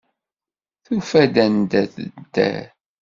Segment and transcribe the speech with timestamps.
[0.85, 2.65] Tufa-d anda ara tedder.